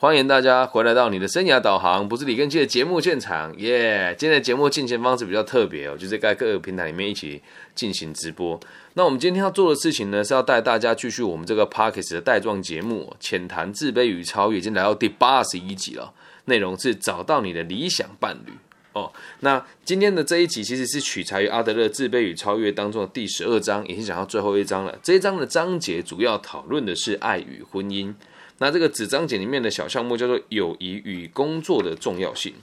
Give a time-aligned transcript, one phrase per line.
[0.00, 4.14] 欢迎大家回来到你的生涯导航，不是李根基的节目现场，耶！
[4.16, 7.42] 今天的节目进行方式比较特别哦，就是在各个平台里面一起
[7.74, 8.60] 进行直播。
[8.94, 16.14] 那我们今天要做的事情呢，是要带大家继续我们这个 Parkes 的带状节目《浅谈自卑与超越》，已经来到第八十一集了。
[16.44, 18.52] 内容是找到你的理想伴侣
[18.92, 19.12] 哦。
[19.40, 24.96] 那今天的这一集其实是取材于阿德勒《自卑与超越》当中的第十二章，已经讲到最后一章了。
[25.02, 28.14] 这一章的章节主要讨论的是爱与婚姻。
[28.58, 32.54] 那这个子章节里面的小项目叫做友谊与工作的重要性。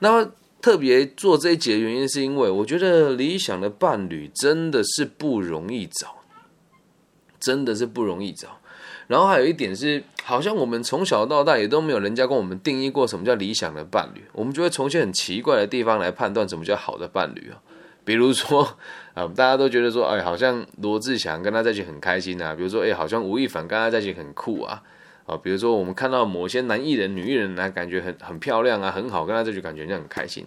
[0.00, 6.16] 那特别做这一节的原因，是因为我觉得理想的伴侣真的是不容易找，
[7.38, 8.58] 真的是不容易找。
[9.06, 17.58] 然后还有一点是，好像我们从小到大也都没有人家跟我们定义过什么叫理想的伴侣，我们就会从一些很奇怪的地方来判断什么叫好的伴侣啊。
[18.04, 18.76] 比如说
[19.14, 22.54] 啊，大家都觉得说，哎，好像罗志祥跟他在一起很开心啊。
[22.54, 24.82] 比如说，哎，好像吴亦凡跟他在一起很酷啊。
[25.30, 30.44] 啊，比如说我们看到某些男艺人、女艺人呢，感觉很很漂亮啊，很好，跟他这就感觉就很开心。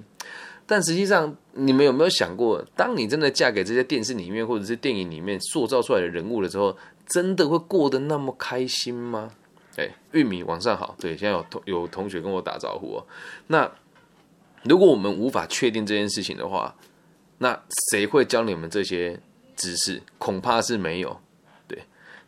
[0.65, 6.75] 但实际上，你们有没有想过，当你真的嫁给这些电视里面或者是电影里面塑造出来的人物的时候，
[7.07, 9.31] 真的会过得那么开心吗？
[9.77, 13.05] 哎，玉米晚上好，对，现在有同有同学跟我打招呼哦。
[13.47, 13.71] 那
[14.63, 16.75] 如果我们无法确定这件事情的话，
[17.37, 19.20] 那谁会教你们这些
[19.55, 20.01] 知识？
[20.18, 21.20] 恐怕是没有。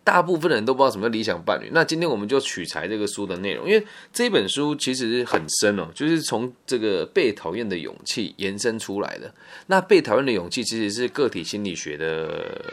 [0.05, 1.71] 大部分人都不知道什么叫理想伴侣。
[1.73, 9.33] 那今天我们就取材这个书的内容，因为这本书其实很深哦，就是从这个被讨厌的勇气延伸出来的。
[9.65, 12.71] 那被讨厌的勇气其实是个体心理学的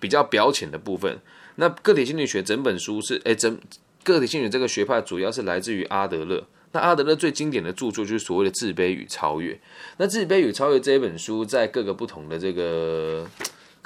[0.00, 1.16] 比较表浅的部分。
[1.54, 3.56] 那个体心理学整本书是，哎，整
[4.02, 6.44] 个体心理学这个学派主要是来自于阿德勒。
[6.72, 9.52] 那阿德勒最经典的著作就是所谓的《自卑与超越》。
[9.98, 13.24] 那《自卑与超越》这一本书在各个不同的这个。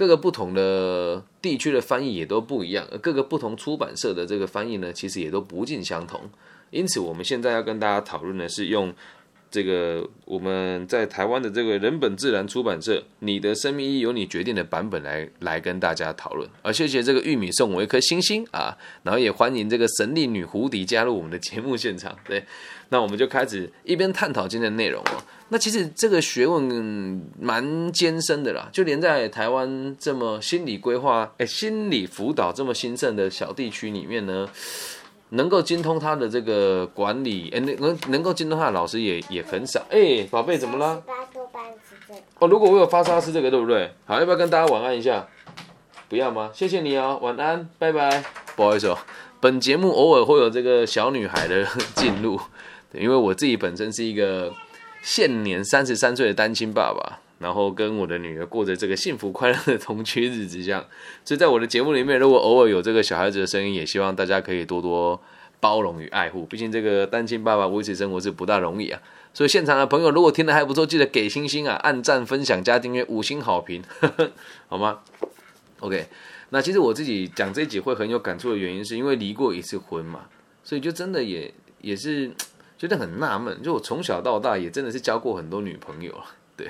[0.00, 6.22] 各个不同的地区的翻译也都不一样，各个不同出版社的这个翻译呢，其实也都不尽相同。
[6.70, 8.94] 因此，我们现在要跟大家讨论的是用
[9.50, 16.48] 这个我们在台湾的这个人本自然出版社《你的生命意义由你决定》的版本来来跟大家讨论。
[16.62, 22.16] 而谢谢这个玉米送我一颗星星啊，然后也欢迎这个神力女蝴蝶加入我们的节目现场。
[22.24, 22.44] 对，
[22.90, 25.22] 那我们就开始一边探讨今天的内容哦。
[25.52, 34.48] 那其实这个学问蛮艰深的啦，就连在台湾这么心理规划、哎心理辅导这么兴盛的小地区里面呢，
[35.30, 39.84] 能够精通他的这个管理，哎能能能够精通他的老师也也很少。
[39.90, 41.02] 哎，宝贝怎么了？
[42.38, 43.92] 哦，如果我有发烧是这个对不对？
[44.06, 45.26] 好，要不要跟大家晚安一下？
[46.08, 46.50] 不要吗？
[46.52, 48.22] 谢谢你哦，晚安，拜拜。
[48.54, 48.98] 不好意思哦，
[49.40, 52.40] 本节目偶尔会有这个小女孩的进入，
[52.92, 54.52] 因为我自己本身是一个。
[55.02, 60.86] 现年三十三岁的单亲爸爸，然后跟我的女儿过着这个幸福快乐的同居日子，这样。
[61.24, 65.20] 所以在我的节目里面，如果偶尔有这个小孩子的声音，也希望大家可以多多
[65.58, 66.44] 包容与爱护。
[66.44, 69.00] 毕竟这个单亲爸爸维持生活是不大容易啊。
[69.32, 73.82] 所以现场的朋友如果听得还不错，记得给星星啊，按赞、分享、加订阅、五星好评，
[74.68, 75.00] 好吗
[75.80, 76.06] ？OK。
[76.50, 80.26] 那其实我自己讲这集会很有感触的原因，是因为离过一次婚嘛，
[80.62, 82.32] 所以就真的也也是。
[82.80, 86.18] 觉得很纳闷，就我从小到大也真的是交过很多女朋友
[86.56, 86.66] 对，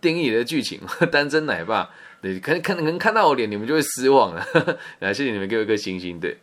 [0.00, 0.80] 电影里的剧情，
[1.10, 1.90] 单身奶爸，
[2.20, 4.46] 对，可能可能看到我脸，你们就会失望了。
[5.00, 6.20] 来，谢谢你们给我一颗星星。
[6.20, 6.36] 对，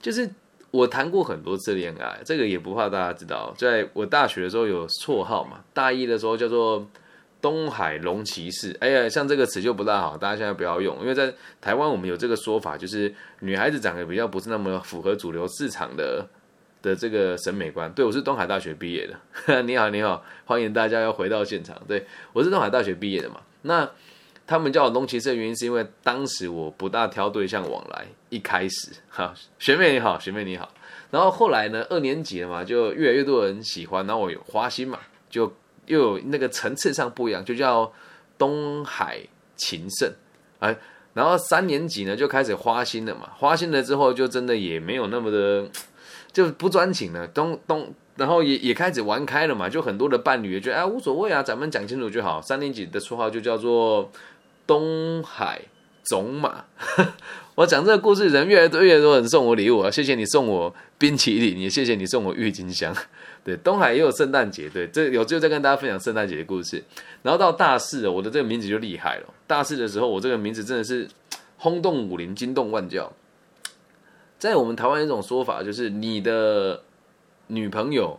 [0.00, 0.28] 就是
[0.70, 3.52] 我谈过很多次恋爱，这个也不怕大家知道。
[3.56, 6.86] 在我大学的时候有绰号嘛，大一的时候叫做
[7.40, 8.76] 东海龙骑士。
[8.80, 16.28] 哎呀，像这个词就不大好，大家现在不要用，因为在台湾我们有这个说法，就是女孩子长得比较不是那么符合主流市场的。
[16.82, 19.62] 的这个审美观，对我是东海大学毕业的。
[19.62, 21.80] 你好，你好，欢迎大家要回到现场。
[21.86, 23.40] 对我是东海大学毕业的嘛？
[23.62, 23.88] 那
[24.46, 28.06] 他们叫我东骑士的原因，是因为当时我不大挑对象往来。
[28.30, 30.72] 一开始， 哈，学妹你好，学妹你好。
[31.10, 34.98] 然后后来呢，二年级了嘛，就越来越多人喜欢，然后我有花心嘛，
[35.28, 35.52] 就
[35.86, 37.92] 又有那个层次上不一样，就叫
[38.38, 39.20] 东海
[39.56, 40.10] 情圣。
[40.60, 40.76] 哎，
[41.12, 45.68] 然后三年级呢就开始花心了嘛，花心了之后就真的也没有那么的。
[46.32, 52.40] 就不专情了，东东，然后也也开始玩开了嘛，就很多的伴侣也觉得啊无所谓啊，咱们讲清楚就好。
[52.40, 54.10] 三年级的绰号就叫做
[54.66, 55.60] 东海
[56.04, 56.64] 种马。
[57.56, 62.94] 我讲这个故事，人越来越越多人送我礼物啊，谢谢你送我冰淇淋，也谢谢你送我郁金香。
[63.44, 66.82] 对，东海也有圣诞节，对，这有机会再跟大家分享圣诞节的故事。
[67.22, 69.24] 然后到大四，我的这个名字就厉害了。
[69.46, 71.08] 大四的时候，我这个名字真的是
[71.58, 73.12] 轰动武林，惊动万教。
[74.40, 76.82] 在我们台湾一种说法，就是你的
[77.48, 78.18] 女朋友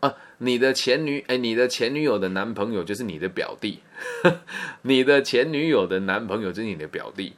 [0.00, 3.80] 啊，你的前女哎，你的前女友的男朋友就是你的表弟，
[4.82, 7.34] 你的前女友的男朋友就是你的表弟。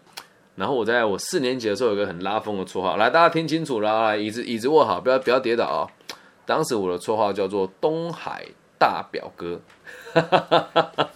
[0.55, 5.91] 然后我在我四年级的时候有个很拉风的绰号，来大家听清楚了，椅子椅子握好，不要不要跌倒啊。
[6.47, 8.47] 当时我的绰号叫做东海
[8.79, 9.61] 大表哥，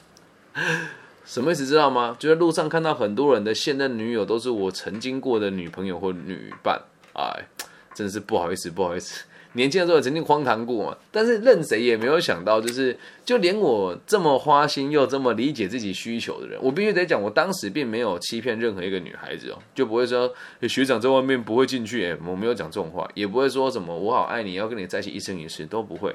[1.25, 2.17] 什么意思知道吗？
[2.19, 6.81] 就在路上看到很多人的现任女友都是我曾经过的女朋友或女伴，
[7.17, 7.49] 哎，
[7.95, 9.25] 真是不好意思，不好意思。
[9.57, 20.31] 年轻的时候曾经荒唐过嘛，但是任谁也没有想到，就是就连我这么花心又这么理解自己需求的人，我必须得讲，我当时并没有欺骗任何一个女孩子哦，就不会说
[20.69, 26.15] 学长在外面不会进去，我没有讲这种话，也不会说什么我好爱你，要跟你在一起一生一世，都不会，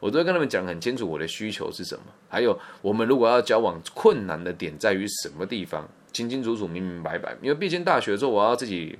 [0.00, 8.98] 我都会跟他们讲很清楚我的需求是什么，还有我们如果要交往，困难的点在于什么地方，清清楚楚、明明白白，因为毕竟大学的时候我要自己。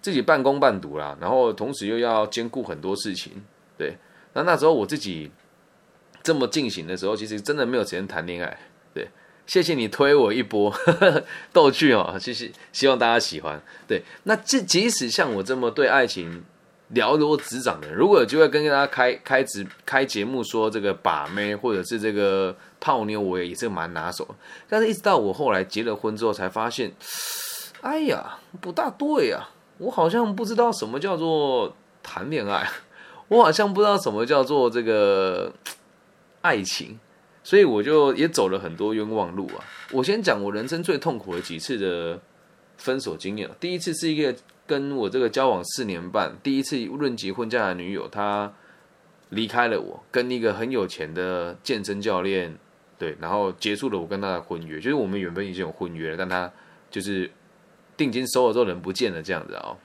[0.00, 3.32] 自己半工半读啦，然后同时又要兼顾很多事情，
[3.76, 3.96] 对。
[4.32, 5.30] 那那时候我自己
[6.22, 8.58] 这么进行的时候，其实真的没有时间谈恋爱，
[8.94, 9.08] 对。
[9.46, 10.72] 谢谢你推我一波
[11.52, 13.60] 逗趣哦，谢谢，希望大家喜欢。
[13.88, 16.44] 对，那即即使像我这么对爱情
[16.90, 24.36] 了如指掌的人，如果有机会跟大家开开直开节目说这个把妹或者是这个泡妞，我也也是蛮拿手。
[24.68, 26.92] 但是一直到我后来结了婚之后，才发现，
[27.80, 29.48] 哎呀，不大对呀。
[29.80, 32.68] 我好像不知道什么叫做谈恋爱，
[33.28, 35.50] 我好像不知道什么叫做这个
[36.42, 36.98] 爱情，
[37.42, 39.64] 所以我就也走了很多冤枉路啊。
[39.90, 42.20] 我先讲我人生最痛苦的几次的
[42.76, 43.48] 分手经验。
[43.58, 44.36] 第一次是一个
[44.66, 48.52] 跟我这个交往四年半，第一次论及婚嫁的女友，她
[49.30, 52.54] 离开了我，跟一个很有钱的健身教练，
[52.98, 54.76] 对，然后结束了我跟他的婚约。
[54.78, 56.52] 就是我们原本已经有婚约了，但他
[56.90, 57.30] 就是。
[58.00, 59.76] 定金收了之后人不见了这样子哦，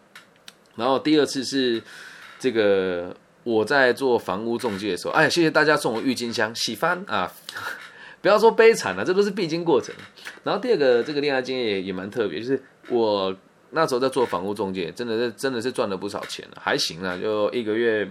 [0.77, 1.83] 然后第二次是
[2.39, 3.13] 这个
[3.43, 7.29] 我在做房屋中介的时候，哎，谢谢大家送我郁金香，喜欢啊，
[8.23, 9.93] 不要说悲惨了，这都是必经过程。
[10.45, 13.35] 然后第二个这个恋爱经验也也蛮特别，就是我
[13.71, 18.09] 那时候在做房屋中介，真的是真的是赚了不少钱了，还行啊，就一个月。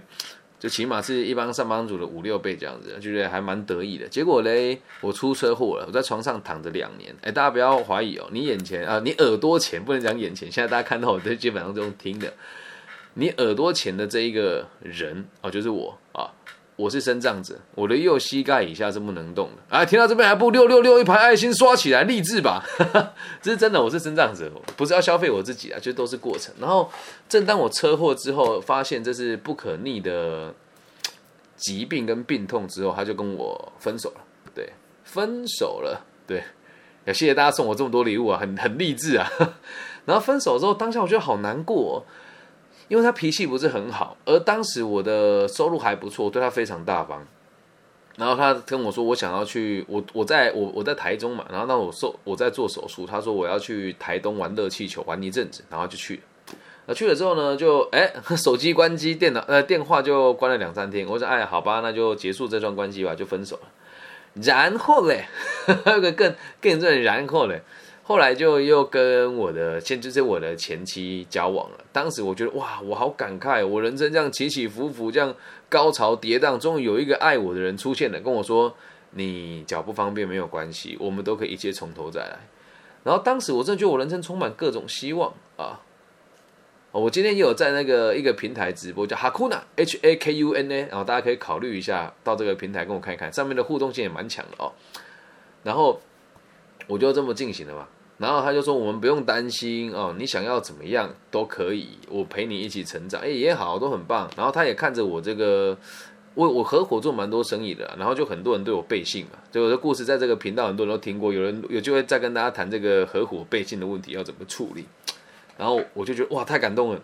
[0.57, 4.07] 就起码是一帮上班族的五六倍这样子，就觉得还蛮得意的。
[4.07, 7.13] 结果嘞，我出车祸了，我在床上躺着两年。
[7.21, 12.33] 哎，大家不要怀疑哦，你眼前啊，你耳朵前不能讲眼前，现在大家看到我都基本上都用听的。
[13.15, 15.97] 你耳朵前的这一个人哦，就是我。
[16.77, 19.77] 我是身障者，我的右膝盖以下是不能动的。
[19.77, 22.61] 啊，听到这边还不六六六一排爱心刷起来，励志吧！
[23.41, 26.53] 这是真的，我是身障者，不是要消费我自己啊，就都是过程。
[26.59, 26.91] 然后，
[27.29, 30.53] 正当我车祸之后，发现这是不可逆的
[31.55, 34.21] 疾病跟病痛之后，他就跟我分手了。
[34.53, 34.73] 对，
[35.05, 36.05] 分手了。
[36.27, 36.43] 对，
[37.05, 39.31] 也谢谢大家送我这么多礼物啊，很很励志啊。
[40.03, 42.05] 然后分手之后，当下我觉得好难过。
[42.87, 47.25] 因为他脾气不是很好，而当时我的收入还不错，对他非常大方。
[48.17, 56.21] 然后他跟我说，我想要去，我我在我我在台中嘛，然后那我受我在做手术，他说我要去台东玩热气球玩一阵子，然后就去
[56.87, 56.93] 了。
[56.93, 61.05] 去了之后呢，就哎 手机关机，电脑呃电话就关了两三天。
[61.07, 63.63] 我说哎好吧，那就结束这段关系吧，就分手了。
[64.35, 65.25] 然后嘞，
[65.83, 67.61] 还有个更更严重的然后嘞。
[68.07, 71.77] 后来就又跟我的现就是我的前妻交往了。
[71.91, 75.35] 当时我觉得哇，我好感慨，我人生这样起起伏伏，这样
[75.67, 78.71] 高潮跌宕，终于有一个爱我的人出现了，跟我说
[79.17, 82.37] ：“你脚不方便没有关系，我们都可以一切从头再来。”
[83.03, 85.81] 然后当时我真的觉得我人生充满各种希望啊！
[86.91, 94.71] 我今天也有在那个一个平台直播，叫 Hakuna H A K U N A，然后大家可以考虑一下到这个平台跟我看一看，上面的互动性也蛮强的哦。
[95.63, 95.99] 然后
[96.87, 97.87] 我就这么进行了嘛。
[98.17, 103.21] 然后他就说：“我们不用担心哦，你想要怎么样都可以，我陪你一起成长。
[103.21, 104.31] 哎，也好，都很棒。
[104.37, 105.77] 然后他也看着我这个，
[106.33, 109.31] 我我合伙做蛮多生意的，然后就很多人对我背信嘛。
[109.51, 114.85] 就我的故事在这个频道很多人都听过，有人有机会再跟大家谈这个合伙背信的问题要怎么处理。
[115.57, 117.01] 然后我就觉得哇，太感动了。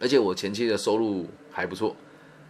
[0.00, 1.94] 而且我前期的收入还不错，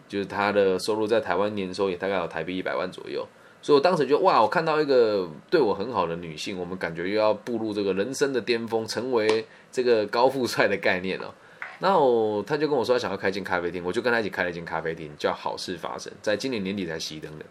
[0.09, 3.29] 就是他的收入在台湾年收也大概有台币一百万左右。”
[3.65, 11.33] 所以我当时就哇，我看到一个对我很好的女性，我们感觉又要步入这个人生的巅峰，成为这个高富帅的概念哦。
[11.79, 17.47] 然后他就跟我说，他想要开间咖啡厅，我就跟他一起开了一间咖啡厅，叫好事发生，在今年年底才熄灯的。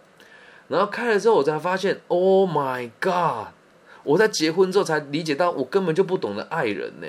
[0.67, 3.47] 然后开了之后，我才发现，Oh my God！
[4.03, 7.07] 我在结婚之后才理解到，我根本就不懂得爱人呢，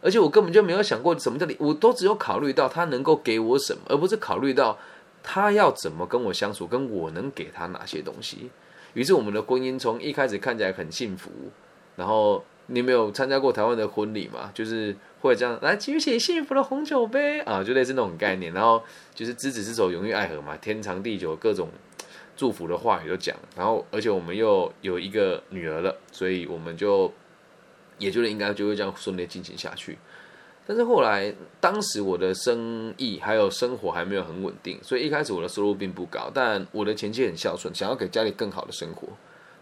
[0.00, 4.78] 而且我根本就没有想过什么叫你，我都只有考虑到他能够给我什么，而不是考虑到。
[5.22, 8.50] 他要怎么跟我相处，跟我能给他哪些东西？
[8.94, 11.30] 于是我们的婚姻从一开始看起来很幸福，
[11.96, 14.50] 然后你没有参加过台湾的婚礼嘛？
[14.54, 18.52] 就是会这样来举起幸福的红酒杯啊，就类似那种概念。
[18.52, 18.82] 然后
[19.14, 21.68] 就是执子之手，永浴爱河嘛，天长地久，各种
[22.36, 23.36] 祝福的话语都讲。
[23.54, 27.12] 然后而且我们又有一个女儿了，所以我们就
[27.98, 29.98] 也觉得应该就会这样顺利进行下去。
[30.68, 36.30] 但是后来，当时我的生意还有生活还没有很稳定，所以一开始我的收入并不高。
[36.34, 39.08] 但我的前妻很孝顺，想要给家里更好的生活，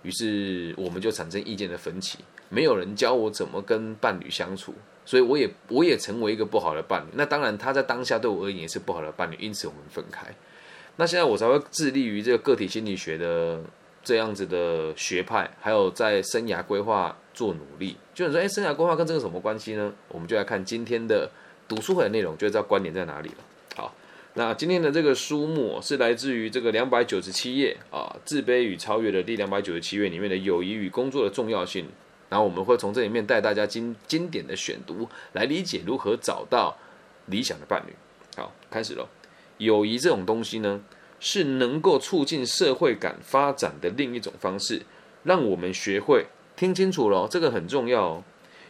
[0.03, 2.19] 于是我们就产生意见的分歧。
[2.49, 7.11] 没有人教我怎么跟伴侣相处，所以我也我也成为一个不好的伴侣。
[7.13, 10.27] 那当然，他在当下对我而言也是不好的伴侣，因此我们分开。
[10.97, 13.63] 那现在我才会致力于这个个体心理学的
[14.03, 17.17] 这样子的学派，还有在生涯规划。
[17.37, 19.93] 做努力，就是说，哎，生涯规划跟这个什么关系呢？
[20.09, 21.31] 我们就来看今天的
[21.69, 23.35] 读书会的内容，就知道观点在哪里了。
[23.77, 23.95] 好，
[24.33, 31.87] 那今天的这个书目是来自于这个两百九十七页啊，《自卑与超越》的第两百九十七页里面的友谊与工作的重要性。
[32.31, 36.75] 然后我们会从这里面带大家经经典的选读来理解如何找到
[37.27, 37.95] 理想的伴侣。
[38.35, 39.07] 好，开始了。
[39.59, 40.81] 友谊这种东西呢，
[41.21, 44.83] 是能够促进社会感发展的另一种方式，
[45.23, 46.27] 让我们学会。
[46.57, 48.25] 听清楚了，这个很重要哦。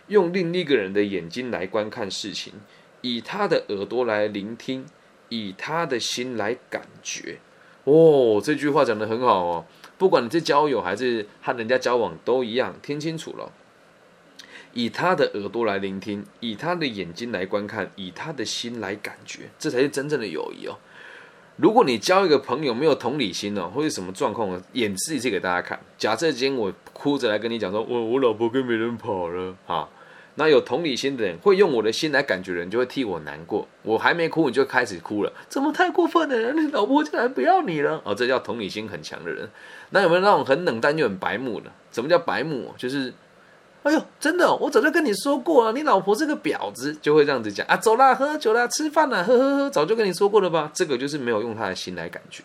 [0.09, 2.52] 用另一个人的眼睛来观看事情，
[3.00, 4.85] 以他的耳朵来聆听，
[5.28, 7.38] 以他的心来感觉。
[7.85, 9.64] 哦，这句话讲的很好哦。
[9.97, 12.75] 不管你是交友还是和人家交往，都一样。
[12.83, 13.52] 听清楚了，
[14.73, 20.76] 以他的耳朵来聆听，以他的眼睛来观看，以他的心来感觉，这才是真正的友谊哦。
[21.57, 24.61] 如果你交一个朋友没有同理心哦，或者什么状况？
[24.75, 25.81] 演示一次给大家看。
[25.97, 29.89] 假设今天我哭着来跟你讲说，我我老婆跟别人跑了啊，
[30.35, 33.67] 那有同理心的人会用我的心来感觉人，就会替我难过。
[33.83, 36.53] 我还没哭，你就开始哭了，怎么太过分了？
[36.53, 38.03] 你老婆竟然不要你了？
[38.05, 39.49] 哦，这叫同理心很强的人。
[39.91, 41.73] 那有没有那种很冷淡又很白目的？
[41.91, 42.75] 什么叫白目？
[42.77, 43.15] 就是。
[43.87, 47.76] 哎呦，真的，我早就跟你说过了，你老婆是个婊子，就会这样子讲啊。
[47.76, 50.69] 走啦，喝酒啦，吃饭啦，喝喝喝，早就跟你说过了吧？
[50.75, 52.43] 这个就是没有用他的心来感觉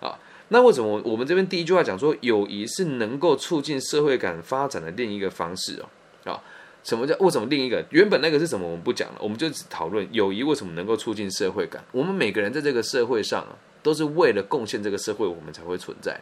[0.00, 0.18] 啊。
[0.48, 6.32] 那为什么我们这边第一句话讲说，友谊是能够促进社会感发展的另一个方式哦？
[6.32, 6.42] 啊，
[6.82, 7.84] 什么叫为什么另一个？
[7.90, 8.66] 原本那个是什么？
[8.66, 11.84] 我们不讲了，我们就只讨论友谊为什么能够促进社会感。
[11.92, 16.20] 我们每个人在这个社会上啊，都是为了贡献这个社会，我们才会存在。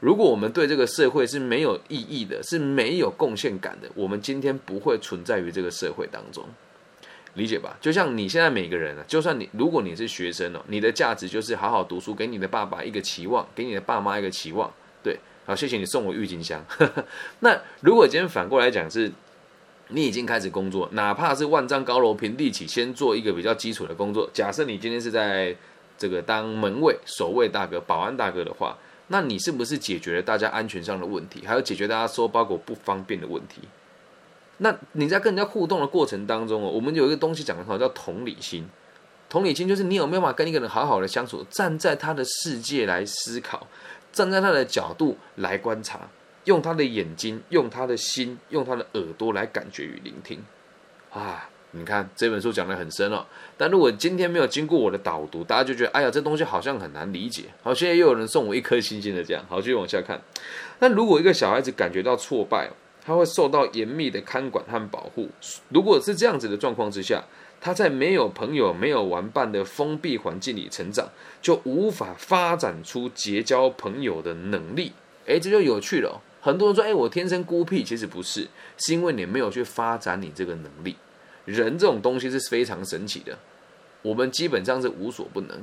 [0.00, 6.42] 如果我们对这个社会是没有意义的，是没有贡献感的，我们今天不会存在于这个社会当中，
[7.34, 7.76] 理解吧？
[7.82, 16.64] 就像你现在每个人啊，就算你如果你是学生哦，你的价值就是好好读书，给你的爸爸一个期望，给你的爸妈一个期望，对，好，谢谢你送我郁金香。
[17.40, 19.12] 那如果今天反过来讲，是
[19.88, 24.30] 你已经开始工作，哪怕是万丈高楼平地起，先做一个比较基础的工作。
[24.32, 25.54] 假设你今天是在
[25.98, 28.78] 这个当门卫、守卫大哥、保安大哥的话。
[29.12, 33.62] 那你是不是解决了大家安全上的问题，还有解决大家收包裹不方便的问题？
[34.58, 38.68] 那你在跟人家互动的过程当中哦，我们有一个东西讲的好叫同理心。
[39.28, 43.66] 同理心就是你有没有办法跟一个人好好的相处，站在他的世界来思考，
[44.12, 46.08] 站在他的角度来观察，
[46.44, 50.44] 用他的眼睛，用他的心，用他的耳朵来感觉与聆听
[51.12, 51.50] 啊。
[51.72, 53.24] 你看这本书讲的很深哦，
[53.56, 57.44] 但如果今天没有经过我的导读，大家就觉得哎呀，这东西好像很难理解。
[57.62, 60.20] 好，现在又有人送我一颗星星的这样，好，继续往下看。
[60.80, 62.70] 那如果一个小孩子感觉到挫败，
[63.04, 65.28] 他会受到严密的看管和保护。
[65.68, 67.22] 如果是这样子的状况之下，
[67.60, 71.08] 他在没有朋友、没有玩伴的封闭环境里成长，
[71.40, 74.92] 就无法发展出结交朋友的能力。
[75.26, 76.20] 哎，这就有趣了。
[76.40, 78.48] 很多人说，哎，我天生孤僻，其实不是，
[78.78, 80.96] 是因为你没有去发展你这个能力。
[81.50, 83.38] 人这种东西是非常神奇的，
[84.02, 85.62] 我们基本上是无所不能，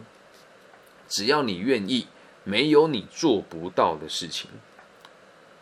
[1.08, 2.08] 只要你愿意，
[2.44, 4.50] 没有你做不到的事情。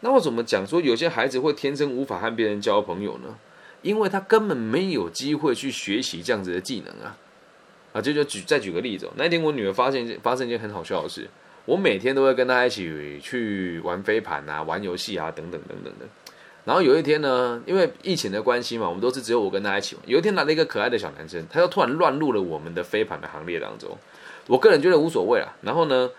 [0.02, 3.38] 那我怎么讲说有些孩子会天生无法和别人交朋友呢？
[3.82, 7.16] 因为他根本没有机会去学习这样子的技能啊！
[7.94, 11.30] 啊，这就举再举个例子，那天我女儿发现发生一件很好笑的事，
[11.66, 16.06] 我每天都会跟她一起去玩飞盘啊、玩游戏啊等等等等的。
[16.66, 20.04] 然后有一天呢，因为疫情的关系嘛，我们都是只有我跟他一起玩。
[20.08, 23.96] 有一天来了一个可爱的小男生，他就突然乱入了我们的飞盘的行列当中。
[24.48, 25.56] 我个人觉得无所谓啊。
[25.62, 26.10] 然后呢，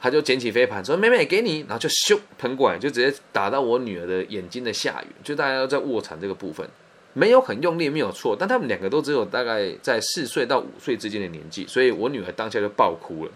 [0.00, 5.12] 他就捡起飞盘说：“妹妹，给你。”然后就咻喷过来，就直接打到我女儿的眼睛的下缘。
[5.22, 6.68] 就大家都在卧蚕这个部分，
[7.12, 8.36] 没有很用力，没有错。
[8.36, 13.30] 但他们两个都只有大概在四岁到五岁之间的年纪，所以我女儿当下就爆哭了。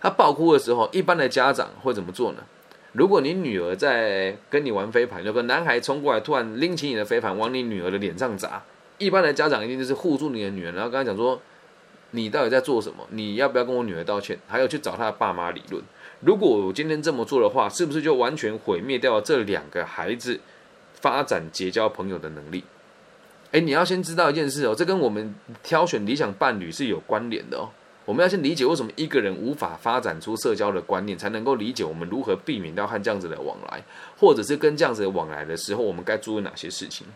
[0.00, 2.38] 她爆哭的时候，一般的家长会怎么做呢？
[2.92, 8.62] 如果你女儿在跟你玩飞盘，有个男孩冲过来，突然拎起你的飞盘往你女儿的脸上砸，
[8.98, 11.40] 一般的家长一定就是护住你的女儿，然后跟他讲说
[12.10, 13.06] ：“你到底在做什么？
[13.10, 15.82] 你要不要跟我女儿道歉？”还有去找他的爸妈理论。
[16.20, 20.40] 如果我今天这么做的话，是不是就完全毁灭掉这两个孩子
[20.94, 22.64] 发展结交朋友的能力？
[23.52, 27.70] 哎，你要先知道一件事哦，这跟我们挑选理想伴侣是有关联的哦。
[28.10, 33.80] 我们要先理解为什么一个人无法发展出社交的观念，才能够理解我们如何避免掉和这样子的往来，
[34.18, 37.06] 或者是跟这样子的往来的时候，我们该注意哪些事情。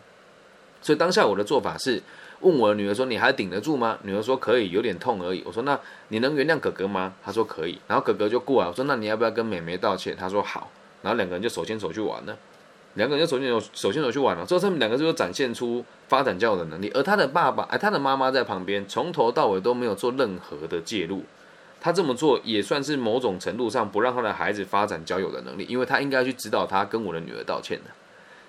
[0.81, 2.01] 所以当下我的做法是，
[2.39, 10.71] 问我的女儿说：“你还顶得住吗？”女儿说：“可以，有点痛而已。”我说：“那你能原谅哥哥吗？”她说：“可以。”然后哥哥就过来，我说：“那你要不要跟妹妹道歉？”她说：“好。”
[11.03, 12.37] 然后两个人就手牵手去玩了，
[12.95, 14.45] 两个人就手牵手手牵手去玩了。
[14.45, 21.23] 之后他们两个就展现出发展交友的能力，而他的爸爸哎，他的妈妈在旁边从头到尾都没有做任何的介入。
[21.79, 27.91] 他这么做也算是某种程度上不让他的孩子发展交友的能力，因为他应该去指导他跟我的女儿道歉的，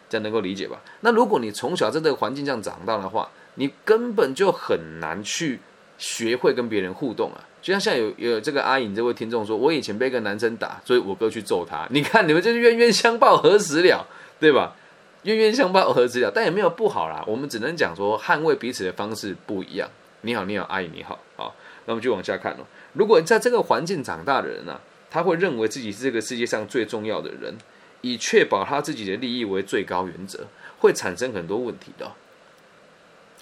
[0.09, 0.81] 这样能够理解吧？
[1.01, 5.61] 那如果你从小在这个环境这样长大的话，你根本就很难去
[5.99, 7.45] 学会跟别人互动啊。
[7.61, 11.87] 就像现在有有这个阿颖这位听众说，我以前被一个男生打，所以我哥去揍他。
[11.91, 14.07] 你看你们就是冤冤相报何时了，
[14.39, 14.75] 对吧？
[15.23, 16.31] 冤冤相报何时了？
[16.33, 19.89] 但也没有不好啦，我们只能讲说捍卫彼此的方式不一样。
[20.21, 22.67] 你好，你好，阿姨你好，好，那我们就往下看了。
[22.93, 27.57] 如果在这个环境长大的人呢，他会认为自己是这个世界上最重要的人，
[28.03, 30.47] 以确保他自己的利益为最高原则，
[30.79, 32.13] 会产生很多问题的，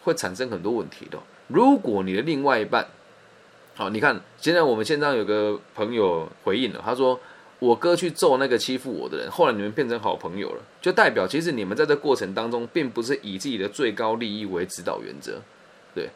[0.03, 1.19] 会产生很多问题的。
[1.49, 2.87] 如果你的另外一半，
[3.75, 7.21] 好，你看现在我们线上有个朋友回应了，他说
[7.65, 15.41] 我哥去揍那个欺负我的人，后来你们变成好朋友了，就代表其实你们在这过程当中，并不是以自己的最高利益为指导原则，
[15.95, 16.11] 对。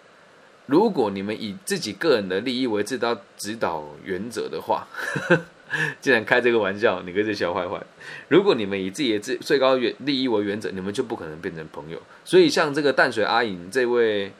[0.66, 4.86] 如果你们以自己个人的利益为指导指导原则的话，
[5.98, 7.80] 既然开这个玩笑，你跟这小坏坏。
[8.28, 11.98] 如果你们以自己的最最高原利益为原则，你们就不可能变成朋友。
[12.22, 14.30] 所以，像这个淡水阿颖这位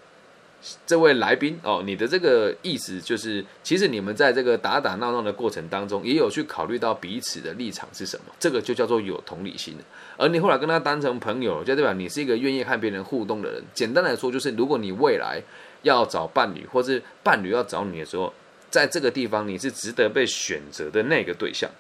[0.87, 9.77] 这位来宾哦，你的这个意思就是，其实你们在这个打打闹闹的过程当中，也有去考虑到彼此的立场是什么，这个就叫做有同理心
[10.17, 13.63] 而你后来跟他当成朋友，就代表你是一个愿意和别人互动的人。
[13.73, 15.43] 简单来说，就是如果你未来。
[15.83, 18.35] 要找伴侣，或是伴侣要找你的时候，
[18.69, 21.71] 在这个地方你是值得被选择的那个对象，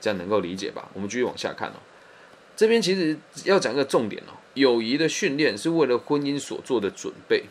[0.00, 0.88] 这样能够理解吧？
[0.94, 1.74] 我们继续往下看哦。
[2.56, 3.14] 这边其实
[3.44, 7.44] 要讲一个重点哦，友谊的训练是为了婚姻所做的准备。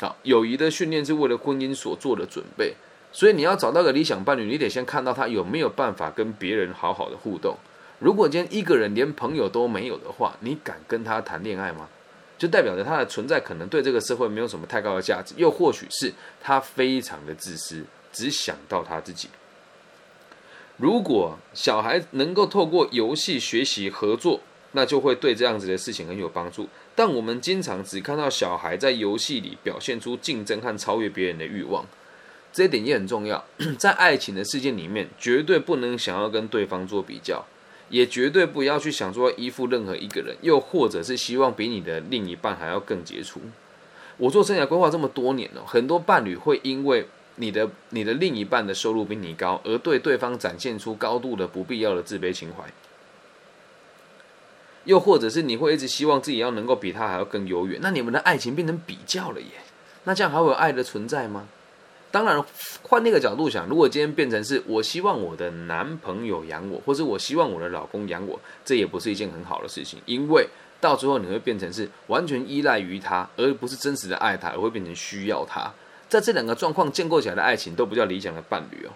[0.00, 2.74] 好，友谊的训练是为了婚姻所做的准备，
[3.10, 7.56] 所以你要找到个理想伴侣，你得先看到他有没有办法跟别人好好的互动。
[7.98, 11.88] 如果今天一个人连朋友都没有的话，你敢跟他谈恋爱吗？
[12.38, 19.28] 就代表着他的存在可能对这个社会没有什么太高的价值，又或许是他非常的自私，只想到他自己。
[20.76, 26.68] 如果小孩能够透过游戏学习合作，那就会对这样子的事情很有帮助。
[26.98, 31.86] 但我们经常只看到小孩在游戏里表现出竞争和超越别人的欲望，
[32.52, 33.44] 这一点也很重要。
[33.78, 37.44] 在爱情的世界里面，绝对不能想要跟对方做比较。
[37.88, 43.40] 也绝对不要去想说依附任何一个人，又或者是希望比你的另一半还要更杰出。
[44.16, 47.06] 我做生涯规划这么多年了，很多伴侣会因为
[47.36, 52.64] 你的你的另一半的收入比你高，而对对方展现出高度的不必要的自卑情怀。
[54.88, 59.48] 又或者是你会一直希望自己要能够比他还要更优越，那你们的爱情变成比较了耶？
[60.04, 61.46] 那这样还会有爱的存在吗？
[62.10, 62.42] 当然，
[62.84, 70.48] 换那个角度想，如果今天变成是我希望我的男朋友养我，或是我希望我的老公养我，这也不是一件很好的事情，因为
[70.80, 75.70] 到最后你会变成是完全依赖于他，而不是真实的爱他，而会变成需要他。
[76.08, 78.90] 在这两个状况建构起来的爱情都不叫理想的伴侣哦。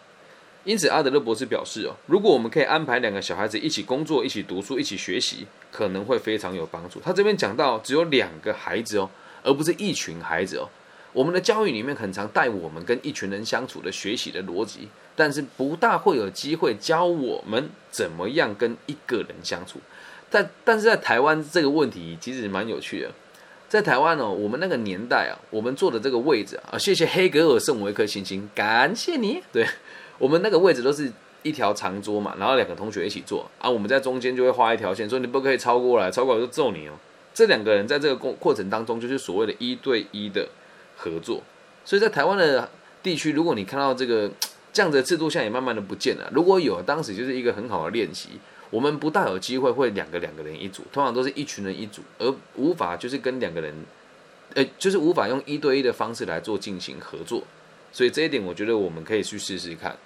[0.65, 7.01] 因此，阿德勒博士表示哦，如果我们可以安排两个小孩子一起工作、一起读书、一起学习，可能会非常有帮助。
[7.01, 9.11] 他这边讲到只有两个孩子哦，
[9.43, 10.69] 而不是一群孩子哦。
[11.13, 19.79] 我们的教育里面很常带我们跟一群人相处的学习的逻辑，但是不大会有机会教我们怎么样跟一个人相处。
[20.31, 23.11] 但但是在台湾这个问题其实蛮有趣的，
[23.69, 29.43] 在台湾哦，我们那个年代啊，我们坐的这个位置啊，谢谢黑格尔送我一颗星星，感谢你。
[29.53, 29.67] 对
[30.19, 36.93] 我们那个位置都是一条长桌嘛，然后两个同学一起坐啊，我们在中间就会画一条线，说你不可以超过来，超过来就揍你哦。
[37.35, 40.49] 这两个人在这个过过程当中，就是所谓的一对一的。
[40.95, 41.43] 合作，
[41.85, 42.69] 所以在台湾的
[43.03, 44.31] 地区，如果你看到这个
[44.73, 46.31] 这样的制度，现在也慢慢的不见了。
[46.33, 48.29] 如果有，当时就是一个很好的练习。
[48.71, 53.75] 我们不大有机会会两个两个人一组，通常都是一群人一组，而无法就是跟两个人，
[54.55, 57.43] 呃，就是无法用一对一的方式来做进行合作。
[57.93, 59.97] 所以这一点，我觉得我们可以去试试看。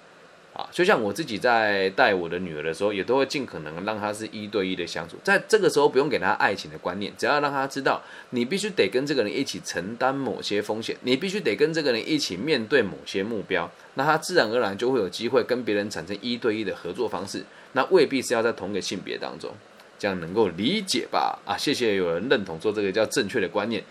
[0.53, 5.15] 啊，就像我自己在带我的女儿的时候，也都会尽可能让她是一对一的相处。
[5.23, 17.43] 在这个时候，不用给她爱情的观念，只要让她知道，你必须得跟这个人一起承担某些风险，你必须得跟这个人一起面对某些目标，那她自然而然就会有机会跟别人产生一对一的合作方式。
[17.73, 19.53] 那未必是要在同一个性别当中，
[19.99, 21.37] 这样能够理解吧？
[21.45, 23.83] 啊，谢谢有人认同说这个叫正确的观念。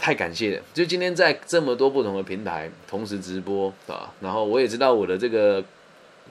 [0.00, 0.62] 太感谢了！
[0.72, 5.62] 就今天在这么多不同的平台同时直播啊，然后我也知道我的这个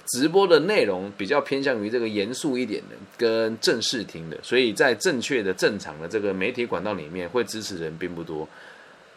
[0.07, 8.47] 直播的内容比较偏向于这个严肃一点的，跟正式听的，所以在正确的、正常的这个媒体管道里面，会支持的人并不多。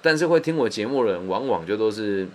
[0.02, 2.28] 但是会听我节目的人，往往就都是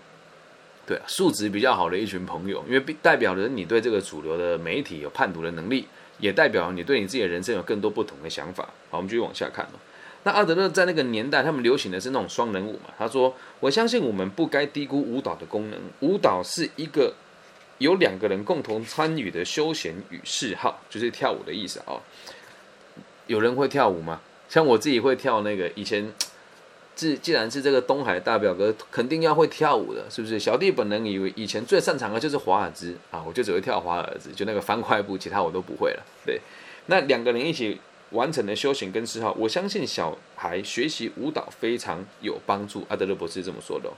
[0.88, 5.86] 对素质比较好的一群朋友，因为代表着你对这个主流的媒体有判读的能力，
[6.18, 8.64] 也代表你对你自己的人生有更多不同的想法。
[8.90, 9.68] 好，我们继续往下看
[10.28, 12.94] 那阿德勒在那个年代，他们流行的是那种双人舞嘛？
[12.98, 15.80] 他说：“我相信我们不该低估舞蹈的功能。
[16.02, 17.14] 舞蹈是一个
[17.78, 21.96] 有两个人共同参与的休闲与嗜好，就是跳舞的意思啊。
[23.28, 24.20] 有人会跳舞吗？
[24.50, 26.12] 像我自己会跳那个以前。”
[26.98, 30.40] 既既然是这个东海大表哥，肯定要会跳舞的，是不是？
[30.40, 36.04] 小弟本人以为以前最擅长的就是华尔兹啊，我就只会跳华尔兹，就那个翻块步，其他我都不会了。
[36.26, 36.42] 对，
[36.88, 37.80] 那两个人一起
[38.12, 42.86] 完成的修行跟嗜好，我相信小孩学习舞蹈非常有帮助。
[42.90, 43.92] 阿德勒博士这么说的。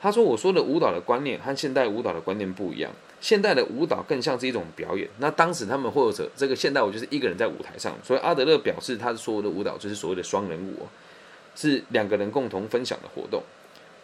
[0.00, 5.06] 他说：“我说的舞蹈的观念和现代舞蹈的观念不一样，现代的舞蹈更像是一种表演。
[5.18, 10.86] 那当时他们或者这个现代舞就是一个人在舞台上，所以阿德勒表示，他所有的舞蹈就是所谓的双人舞。”
[11.56, 13.42] 是两个人共同分享的活动，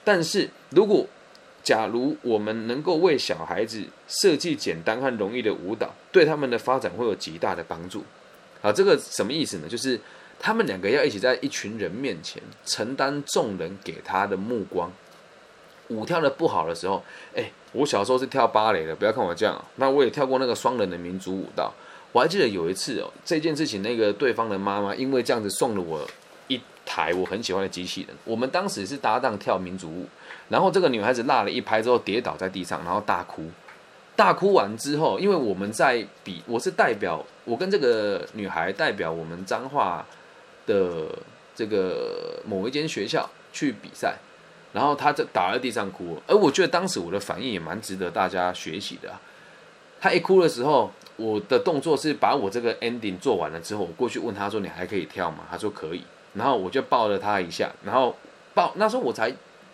[0.05, 1.07] 但是如果
[1.63, 8.05] 假如我们能够为小孩子设计简单和容易的舞蹈，对他们的发展会有极大的帮助。
[8.67, 9.69] 好，这个什么意思呢？
[9.69, 10.01] 就是
[10.41, 14.91] 他们两个要一起在一群人面前承担众人给他的目光。
[15.87, 17.01] 舞跳的不好的时候，
[17.37, 21.73] 哎，我小时候是跳芭蕾的，不要看我这样，那我也跳过那个双人的民族舞蹈。
[22.11, 26.05] 我还记得有一次哦，这件事情，那个对方的妈妈因为这样子送了我
[26.49, 26.61] 一。
[26.89, 30.07] 台我很喜欢的机器人，我们当时是搭档跳民族舞，
[30.49, 33.51] 然后这个女孩子落了一拍之后跌倒在地上，然后大哭，
[34.17, 40.05] 大哭完之后，因为我们在比，我是代表我跟这个女孩代表我们彰化
[40.67, 41.07] 的
[41.55, 44.17] 这个某一间学校去比赛，
[44.73, 49.13] 然后她在倒在地上哭，而我觉得当时我的反应也蛮值得大家学习的。
[50.01, 56.03] 她一哭的时候，我的动作是把我这个 ending 做完了之后，我过去问她说：“你还可以跳吗？”她说：“可以。”
[56.35, 58.15] 然后我就抱了她一下，然后
[58.55, 59.31] 抱那时候我才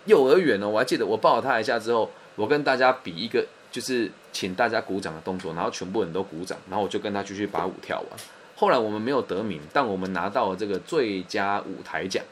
[0.07, 8.21] 幼儿园呢，我还记得我抱了她一下之后，我跟大家比一个就是请大家鼓掌的动作，然后全部人都鼓掌，然后我就跟他继续把舞跳完。
[8.57, 12.25] 后来我们没有得名，但我们拿到了这个最佳舞台奖，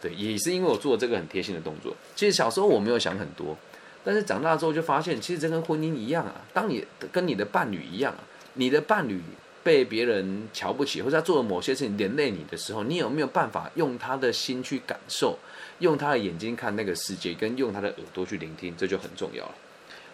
[0.00, 1.94] 对，也是因为我做这个很贴心的动作。
[2.14, 3.56] 其实小时候我没有想很多，
[4.04, 8.20] 但是长大之后就发现，其实这跟婚姻一样啊，当你跟你的伴侣一样啊，
[8.54, 9.20] 你的伴侣。
[9.62, 15.38] 被别人瞧不起，或者他做了某些事情连累你的时候，你有没有办法用他的心去感受，
[15.80, 19.54] 用他的眼睛看那个世界，跟用他的耳朵去聆听，这就很重要了。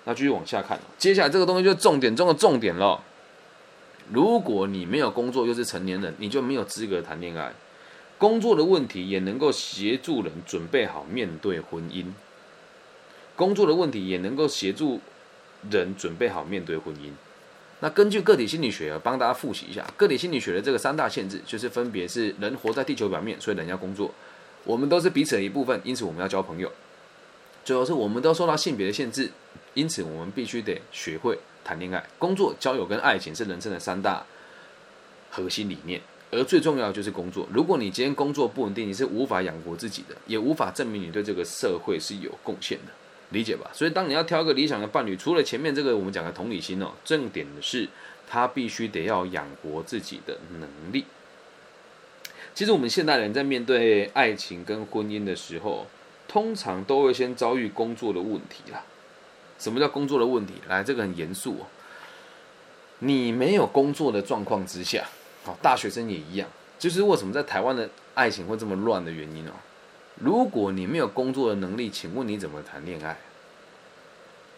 [0.06, 3.02] 那继续往下看，接下来这个东西就是重点中的重点了。
[4.12, 7.52] 如果你没有工作又是成年人，你就没有资格谈恋爱。
[8.16, 12.06] 工作的问题也能够协助人准备好面对婚姻，
[13.34, 15.00] 工作的问题也能够协助
[15.70, 17.10] 人准备好面对婚姻。
[17.80, 24.08] 那根据个体心理学，帮大家复习一下个体心理学的这个三大限制，就是分别是人活在地球表面，所以人要工作；
[24.62, 26.68] 我们都是彼此的一部分，因此我们要交朋友；
[27.64, 29.30] 最后是我们都受到性别的限制，
[29.76, 32.02] 因此我们必须得学会谈恋爱。
[32.18, 34.24] 工作、交友跟爱情是人生的三大
[35.30, 37.46] 核心理念，而最重要的就是工作。
[37.52, 42.92] 如果你今天工作不稳定，你是无法养活自己的，也无法证明你对这个社会是有贡献的。
[43.30, 47.88] 理解吧，所以当你要挑一个理想的伴侣，除了前面这个我们讲的同理心哦，重点的是
[48.26, 51.04] 他必须得要养活自己的能力。
[52.54, 55.86] 其实我们现代人在面对爱情跟婚姻的时候，
[56.26, 58.84] 通常都会先遭遇工作的问题啦。
[59.58, 60.54] 什么叫工作的问题？
[60.68, 61.66] 来，这个很严肃哦。
[63.00, 65.04] 你没有工作的状况之下，
[65.44, 69.52] 好，大学生也一样，就是为什么在台湾的爱情会这么乱的原因哦。
[70.16, 73.18] 如果你没有工作的能力，请问你怎么谈恋爱？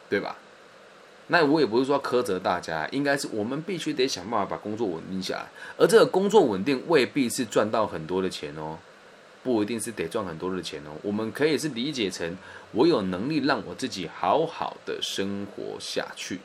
[0.08, 0.36] 对吧？
[1.30, 5.46] 那我也不是说苛责大家，应该是我们必须得想办法把工作稳定下来。
[5.76, 8.78] 而这个工作稳定未必是赚到很多的钱哦，
[9.48, 10.90] 不一定是得赚很多的钱哦。
[11.02, 12.36] 我们可以是理解成
[12.72, 16.38] 我有能力让我自己好好的生活下去，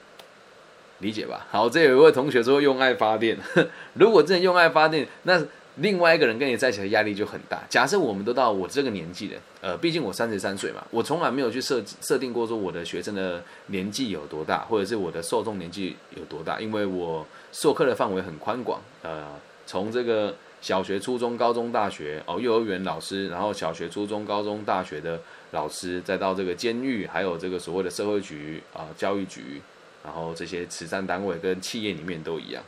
[1.00, 1.46] 理解吧？
[1.52, 3.38] 好，这有一位同学说用爱发电，
[3.96, 5.44] 如果真的用爱发电，那。
[5.78, 7.60] 另外一个人跟你在一起的压力就很大。
[7.68, 19.26] 假设我们都到我这个年纪了，呃，毕竟我三十三岁嘛，我从来没有去设设定过说我的学生的年纪有多大，或者是我的受众年纪有多大，因为我授课的范围很宽广，呃，
[19.66, 25.19] 从这个小学、初中、高中、大学哦，幼儿园老师，然后小学、初中、高中、大学的
[25.52, 29.62] 老师，再到这个监狱，还有这个所谓的社会局啊、教育局，
[30.06, 32.63] 然后这些慈善单位跟企业里面都一样。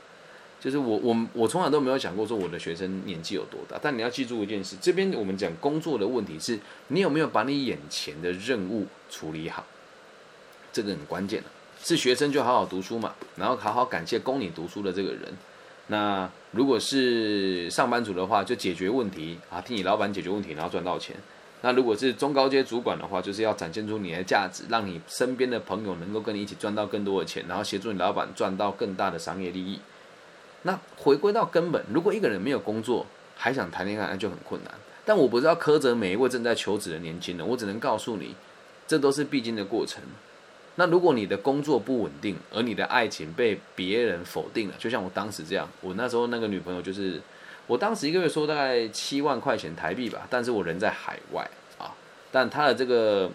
[0.59, 9.65] 就是我我我从来都没有想过说我的学生年纪有多大，但你要记住一件事，这边我们讲工作的问题是，你有没有把你眼前的任务处理好，
[10.73, 11.47] 这个很关键的。
[11.81, 15.33] 是学生就好好读书嘛，然后好好感谢供你读书的这个人。
[15.87, 21.15] 那如果是上班族的话，就解决问题啊，替你老板解决问题，然后赚到钱。
[21.61, 29.79] 那如果是中高阶主管的话，就是要展现出你的价值，让你身边的朋友能够跟你一起赚到更多的钱，然后协助你老板赚到更大的商业利益。
[30.63, 34.73] 那回归到根本，如果一个人没有工作还想谈恋爱，那就很困难。
[35.05, 38.35] 但我不是要苛责每一位正在求职的年轻人，我只能告诉你，
[38.87, 40.01] 这都是必经的过程。
[40.75, 47.21] 那如果你的工作不稳定，而你的爱情被别人否定了，就像我当时这样，我那时候那个女朋友就是。
[47.67, 51.89] 我当时一个月收大概七万块钱台币吧，但是我人在海外啊，
[52.31, 53.27] 但她的这个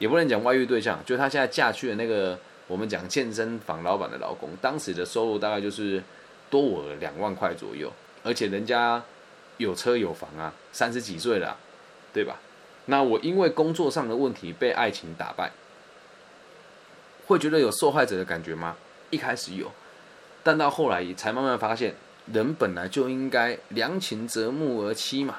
[0.00, 6.02] 也不能讲外遇对象，就她现在嫁去的那个我们讲健身房老板的老公，当时的收入大概就是
[6.50, 7.92] 多我两万块左右，
[8.24, 9.00] 而且人家
[9.58, 11.56] 有车有房啊，三十几岁了，
[12.12, 12.40] 对吧？
[12.86, 15.52] 那我因为工作上的问题被爱情打败，
[17.26, 18.76] 会觉得有受害者的感觉吗？
[19.10, 19.70] 一开始有，
[20.42, 21.94] 但到后来才慢慢发现。
[22.32, 25.36] 人本来就应该良禽择木而栖嘛，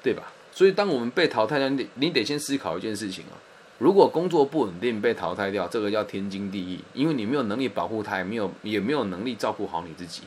[0.00, 0.32] 对吧？
[0.52, 3.34] 所以当我们被淘汰掉，你得你得先思考一件事情啊。
[3.78, 10.22] 如果工作不稳定被淘汰掉，这个叫天经地义，因为你没有能力保护他，也没有也没有能力照顾好你自己。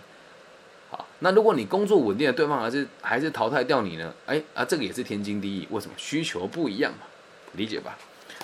[0.90, 4.14] 好，那如果你工作稳定了，对方还是还是淘汰掉你呢？
[4.26, 5.66] 哎啊，这个也是天经地义。
[5.72, 5.94] 为什么？
[5.96, 7.06] 需求不一样嘛，
[7.54, 7.98] 理解吧？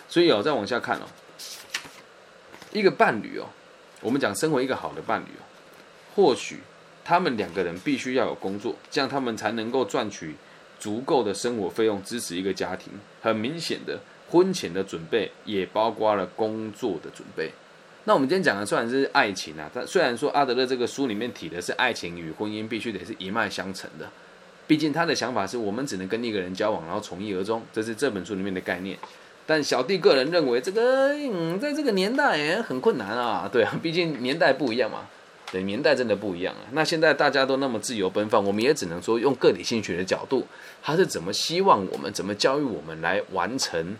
[0.07, 1.03] 所以哦，再往下看哦，
[2.71, 3.45] 一个伴侣哦，
[4.01, 5.43] 我们讲身为一个好的伴侣哦，
[6.15, 6.59] 或许。
[7.09, 10.35] 他们两个人必须要有工作，这样他们才能够赚取
[10.77, 12.91] 足够的生活费用，支持一个家庭。
[13.21, 13.97] 很明显的，
[14.29, 17.49] 婚前的准备也包括了工作的准备。
[18.03, 24.11] 那我们今天讲的虽然是爱情啊，但虽然说阿德勒这个书里面提的是爱情与婚姻必须得是一脉相承的，
[24.67, 28.97] 毕竟他的想法是我们只能跟一个人交往，然后从一而终，这是这本书里面的概念。
[29.47, 35.07] 但小弟个人认为，这个嗯，在这个年代很困难啊，对啊，毕竟年代不一样嘛。
[35.49, 36.67] 对，年代真的不一样啊。
[36.73, 40.45] 那现在大家都那么自由奔放，我们也只能说用个体心理学的角度，
[40.83, 43.95] 他是怎么希望我们，怎么教育我们来完成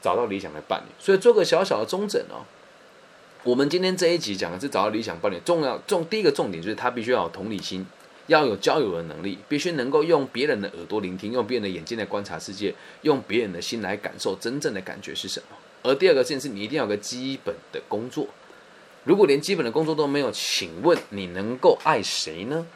[0.00, 0.92] 找到理想的伴侣。
[1.00, 2.46] 所以做个小小的中诊哦。
[3.42, 7.84] 我们今天这一集讲的是找到理想伴侣，重要重第一个重点就是他必须要有同理心，
[8.26, 15.56] 要有交友的能力，必须能够用别人的耳朵聆听，用别人的眼睛来观察世界，用别人的心来感受真正的感觉是什么。
[15.82, 18.26] 而第二个件事，你一定要有个基本的工作。
[19.04, 22.66] 如果连基本的工作都没有，请问你能够爱谁呢？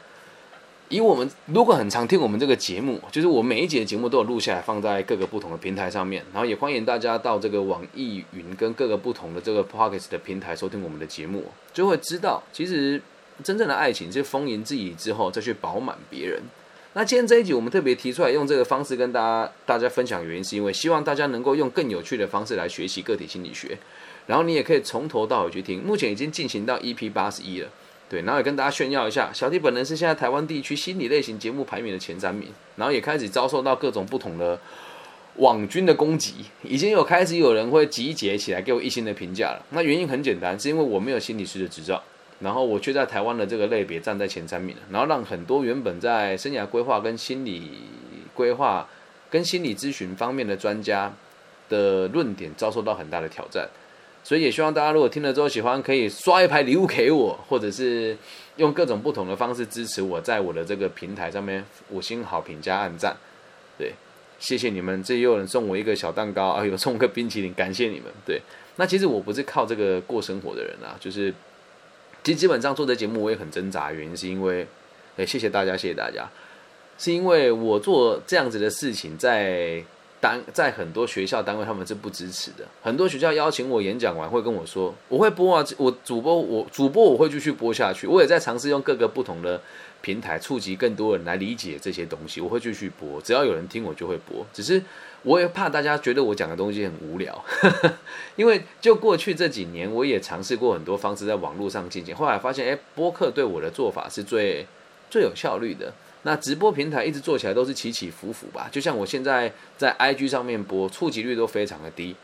[0.89, 12.99] 以我们如果很常听我们这个节目，就是我每一节节目都有录下来放在各个不同的平台上面，然后也欢迎大家到这个网易云跟各个不同的这个 p o c k e t 的平台收听我们的节目，就会知道，其实
[13.43, 16.41] 真正的爱情是丰盈自己之后再去饱满别人。
[16.93, 23.77] 那今天这一集我们特别提出来用这个方式跟大家大家分享，原因是因为希望大家能够用更有趣的方式来学习个体心理学。
[24.25, 27.69] 然后你也可以从头到尾去听，目前已经进行到 EP 八十一了，
[28.09, 34.59] 对，然后也跟大家炫耀一下，小弟本人是现在台湾地区心理类型节目排名的前三名，然后也开始遭受到各种不同的
[35.35, 39.65] 网军的攻击，已经有开始有人会集结起来给我一星的评价了。
[39.71, 42.03] 那原因很简单，是因为我没有心理师的执照，
[42.39, 47.71] 然后我却在台湾的这个类别站在前三名然后让很多原本在生涯规划跟心理
[48.33, 48.87] 规划
[49.29, 51.13] 跟心理咨询方面的专家
[51.67, 53.67] 的论点遭受到很大的挑战。
[54.21, 58.15] 所以也希望大家如果听了之后喜欢，可以刷一排礼物给我，或者是
[58.57, 63.15] 用各种不同的方式支持我，在我的这个平台上面五星好评加按赞。
[63.77, 63.93] 对，
[64.37, 65.01] 谢谢你们。
[65.01, 68.11] 这又有人送我一个小蛋糕啊，有送个冰淇淋，感谢你们。
[68.25, 68.41] 对，
[68.75, 71.33] 那其实我不是靠这个过生活的人啊，就是
[72.23, 74.67] 其实基本上做这节目我也很挣扎，原因是因为，
[75.17, 76.29] 哎，谢谢大家，谢谢大家，
[76.97, 79.83] 是因为我做这样子的事情在。
[80.21, 89.61] 单在很多学校单位他们是不支持的，很多学校邀请我演讲完会跟我说，我会播啊，我主播我主播我会继续播下去，我也在尝试用各个不同的
[90.01, 94.83] 平台触及更多人来理解这些东西，我会继续播，只要有人听我就会播，只是
[95.23, 97.43] 我也怕大家觉得我讲的东西很无聊，
[98.35, 104.65] 因为就过去这几年我也尝试过很多方式在网络上进行，后来发现哎，播客对我的做法是最
[105.09, 105.93] 最有效率的。
[106.29, 112.15] 那直播平台一直做起来都是起起伏伏吧，就像我现在在 IG 上面播，触及率都非常的低，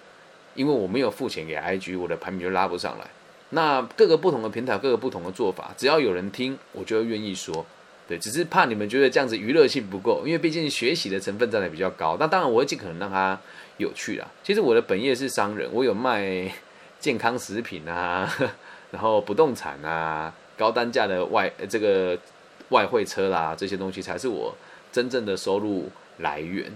[0.54, 3.08] 因为我没有付钱给 IG，我的排名就拉不上来。
[3.50, 7.66] 那各个不同的平台，各个不同的做法，只要有人听，我就愿意说。
[8.08, 12.16] 对，只是怕你们觉得这样子娱乐性不够，因为毕竟学习的成分占的比较高。
[12.20, 13.36] 那当然我会尽可能让它
[13.78, 14.28] 有趣啦。
[14.44, 16.54] 其实我的本业是商人，我有卖
[17.02, 18.32] 健康食品啊，
[18.92, 22.16] 然后不动产啊，高单价的外这个。
[22.70, 24.54] 外汇车啦，这些东西才是我
[24.92, 26.72] 真正的收入来源。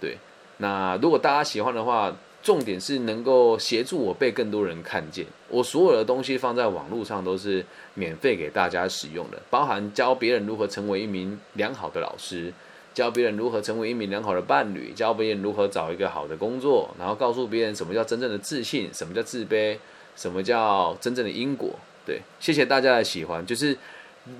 [0.00, 0.16] 对，
[0.58, 5.26] 那如果大家喜欢的话，重点是能够协助我被更多人看见。
[5.48, 12.52] 我所有的东西放在网络上都是免费给大家使用的，包含教别人如何成为一名良好的老师，
[12.94, 19.76] 教别人如何成为一名良好的伴侣，教别人如何找一个好的工作，然后告诉别人什么叫真正的自信，什么叫自卑，
[20.14, 21.70] 什么叫真正的因果。
[22.06, 23.44] 对，谢谢大家的喜欢。
[23.44, 23.76] 就是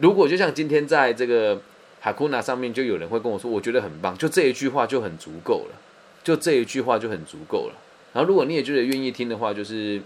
[0.00, 1.60] 如果就像今天在这个
[2.00, 5.76] 哈库纳上面，就有人会跟我说，我觉得很棒，就这一句话就很足够了，
[6.22, 7.74] 就这一句话就很足够了。
[8.12, 10.00] 然后如果你也觉得愿意听的话，就是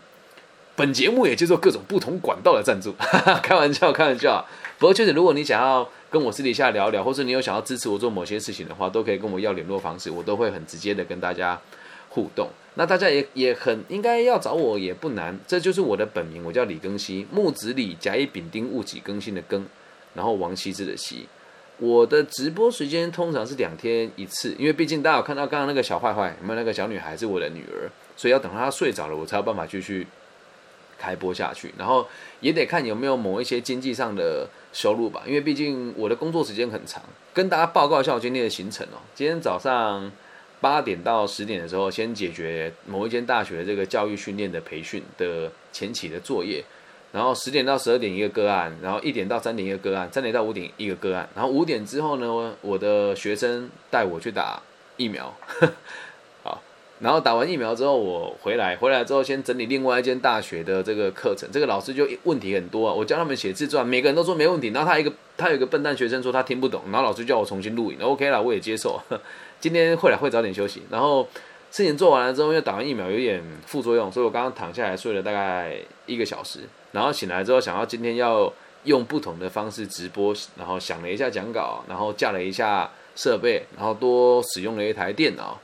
[0.77, 4.45] 本节目也接受各种不同管道的赞助，哈 哈开玩笑，开玩笑。
[4.79, 11.61] 不过确实，如果你想要跟我私底下聊聊，或者你有想要支持我做某些事情的话，都可以跟我要联络方式，我都会很直接的跟大家
[12.11, 12.51] 互动。
[12.75, 19.65] 那大家也也很应该要找我也不难，这就是我的本名，我叫李庚希，木子李，甲乙丙丁戊己庚辛的庚，
[20.15, 21.27] 然后王羲之的羲。
[21.79, 30.07] 我的直播时间通常是两天一次，因为毕竟大家有看到刚刚那个小坏坏，有没有那个小女孩是我的女儿，所以要等她睡着了，我才有办法继续
[30.97, 31.75] 开播下去。
[31.77, 32.07] 然后
[32.41, 37.03] 也得看有没有某一些经济上的收入吧，因为毕竟我的工作时间很长。
[37.35, 40.13] 跟大家报告一下我今天的行程哦，今天早上。
[40.61, 46.63] 八点到十点的时候，先解决某一间大学这个教育训练的培训的前期的作业，
[47.13, 54.63] 然后十点到十二点一个个案，然后一点到三点一个个案，三点到五点一个个案，然后五点之后呢，我的学生带我去打
[54.99, 55.35] 疫苗，
[56.45, 56.63] 好，
[56.99, 69.01] 然后打完疫苗之后我回来，回来之后先整理另外一间大学的这个课程，这个老师就问题很多啊，我教他们写自传，每个人都说没问题，然后他一个他有一个笨蛋学生说他听不懂，然后老师叫我重新录影，OK 了，我也接受。
[69.61, 71.29] 今天会来会早点休息，然后
[71.71, 76.61] 事情做完了之后，因为打完疫苗有点副作用，所以我刚刚躺下来睡了大概一个小时，
[76.93, 78.51] 然后醒来之后想要今天要
[78.85, 85.61] 用不同的方式直播，然后想了一下讲稿，然后架了一下设备，然后多使用了一台电脑，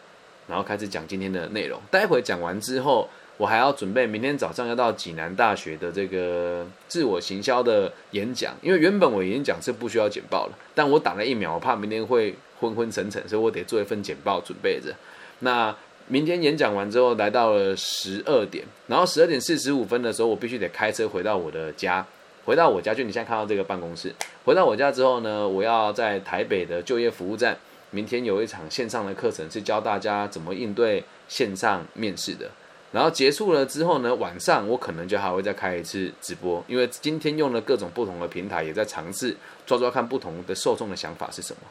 [0.46, 1.80] 然后开始讲今天的内容。
[1.90, 12.34] 待会讲完之后，我还要准备明天早上要到济南大学的这个自我行销的演讲，因为原本我演讲是不需要简报了，但我打了疫苗，我怕明天会。
[12.60, 14.94] 昏昏沉沉，所以我得做一份简报准备着。
[15.40, 15.74] 那
[16.08, 22.06] 明天演讲完之后，来到了十二点，然后十二点四十五分的时候，我必须得开车回到我的家。
[22.44, 24.14] 回到我家，就你现在看到这个办公室。
[24.44, 27.58] 回到我家之后呢，我要在台北的就业服务站，
[27.90, 32.48] 明天有一场线上的课程，是教大家怎么应对线上面试的。
[32.92, 41.62] 然后结束了之后呢，晚上我可能就还会再开一次直播，因为今天用了各种不同的平台，也在尝试抓抓看不同的受众的想法是什么。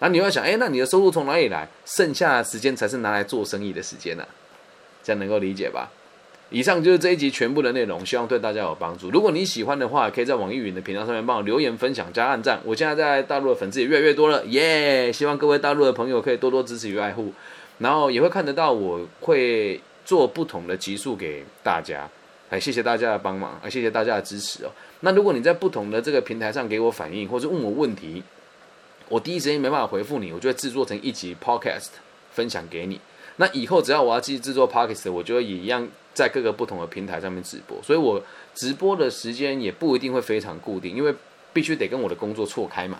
[0.00, 1.68] 那你要想，哎，那你的收入从哪里来？
[1.84, 4.24] 剩下的时间才是拿来做生意的时间呢，
[5.02, 5.90] 这样能够理解吧？
[6.50, 9.10] 以上就是这一集全部的内容，希望对大家有帮助。
[9.10, 12.58] 如果你喜欢的话，可以在网易云的频道上面帮我留言、分享、加按赞。
[12.64, 15.12] 我现在在大陆的粉丝也越来越多了，耶！
[15.12, 17.34] 希望各位大陆的朋友可以多多支持与爱护，
[17.78, 22.08] 然后也会看得到我会做不同的集数给大家。
[22.48, 24.70] 哎，谢谢大家的帮忙，啊，谢谢大家的支持哦。
[25.00, 28.22] 那如果你在不同的这个平台上给我反应，或者问我问题，
[29.08, 31.88] 我第一时间没办法回复你，我就会制作成一集 podcast
[32.30, 33.00] 分享给你。
[33.36, 37.80] 那以后只要我要继续制作 podcast，我就会也一样在各个不同的平台上面直播。
[37.82, 38.22] 所以我
[38.54, 41.14] 直播的时间也不一定会非常固定，因为
[41.52, 42.98] 必须得跟我的工作错开嘛。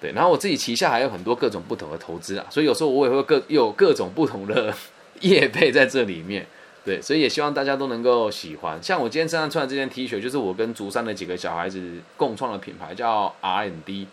[0.00, 4.74] 对，然后我自己旗下还有很多各种不同的投资啊，所以有时候我也会各有各种不同的
[5.20, 6.46] 业配在这里面。
[6.84, 8.80] 对，所以也希望大家都能够喜欢。
[8.82, 11.82] 像我今天身上穿的这件 T 恤，就是我跟竹山的几个小孩子
[12.16, 14.06] 共创的品牌，叫 R&D。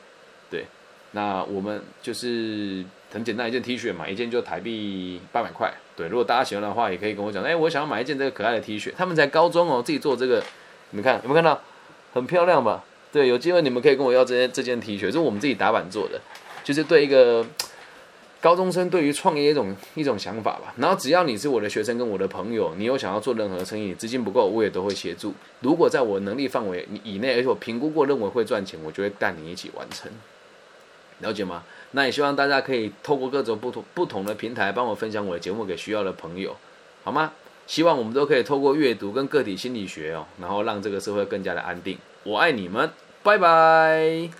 [1.13, 5.73] 那我们就是很简单一件 T 恤嘛，一件就台币八百块。
[5.95, 7.43] 对，如果大家喜欢的话，也可以跟我讲。
[7.43, 8.91] 哎，我想要买一件这个可爱的 T 恤。
[8.97, 10.43] 他们在高中哦，自己做这个，
[10.91, 11.59] 你们看有没有看到？
[12.13, 12.83] 很漂亮吧？
[13.11, 16.21] 对，有机会你们可以跟我要这件这件 T 恤，是我们自己打版做的，
[16.63, 17.43] 就是对一个
[18.39, 20.73] 高中生对于创业一种一种想法吧。
[20.77, 25.33] 然后只要你是我的学生跟我的朋友，你有想要做任何生意，资金不够，我也都会协助。
[25.61, 30.11] 如果在我能力范围以内，而且我评估过认为会赚钱，我就会带你一起完成。
[31.23, 31.63] 了解吗？
[31.95, 36.55] 那也希望大家可以透过各种不同不同的平台，帮我分享我的节目给需要的朋友，
[37.03, 37.31] 好吗？
[37.65, 41.97] 希望我们都可以透过阅读跟个体心理学哦，然后让这个社会更加的安定。
[42.23, 42.91] 我爱你们，
[43.23, 44.33] 拜拜。